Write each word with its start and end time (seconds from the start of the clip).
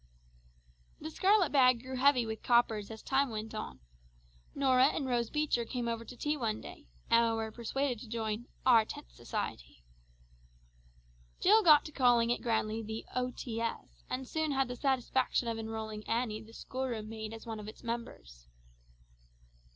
The 0.99 1.11
scarlet 1.11 1.51
bag 1.51 1.83
grew 1.83 1.95
heavy 1.95 2.25
with 2.25 2.41
coppers 2.41 2.89
as 2.89 3.03
time 3.03 3.29
went 3.29 3.53
on. 3.53 3.81
Norah 4.55 4.87
and 4.87 5.05
Rose 5.05 5.29
Beecher 5.29 5.63
came 5.63 5.87
over 5.87 6.03
to 6.03 6.17
tea 6.17 6.35
one 6.35 6.59
day, 6.59 6.87
and 7.11 7.35
were 7.35 7.51
persuaded 7.51 7.99
to 7.99 8.07
join 8.09 8.47
"Our 8.65 8.83
Tenth 8.83 9.11
Society!" 9.11 9.83
Jill 11.39 11.61
got 11.61 11.85
to 11.85 11.91
calling 11.91 12.31
it 12.31 12.41
grandly 12.41 12.81
the 12.81 13.05
"O.T.S." 13.13 14.03
and 14.09 14.27
soon 14.27 14.53
had 14.53 14.69
the 14.69 14.75
satisfaction 14.75 15.47
of 15.47 15.59
enrolling 15.59 16.03
Annie 16.09 16.41
the 16.41 16.53
school 16.53 16.87
room 16.87 17.07
maid 17.07 17.31
as 17.31 17.45
one 17.45 17.59
of 17.59 17.67
its 17.67 17.83
members. 17.83 18.47